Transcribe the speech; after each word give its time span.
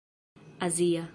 azia 0.59 1.07